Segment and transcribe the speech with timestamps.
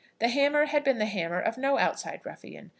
[0.17, 2.69] The hammer had been the hammer of no outside ruffian.